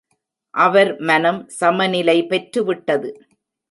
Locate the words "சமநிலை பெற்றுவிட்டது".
1.59-3.11